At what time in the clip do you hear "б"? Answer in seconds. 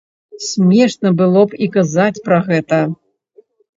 1.51-1.59